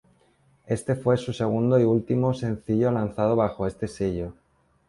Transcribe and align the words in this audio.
Este 0.65 0.95
fue 0.95 1.15
su 1.17 1.31
segundo 1.31 1.79
y 1.79 1.83
último 1.83 2.33
sencillo 2.33 2.89
lanzado 2.91 3.35
bajo 3.35 3.67
este 3.67 3.87
sello. 3.87 4.33